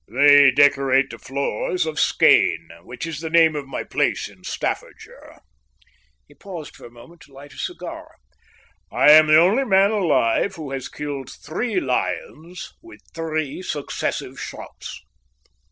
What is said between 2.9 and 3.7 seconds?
is the name of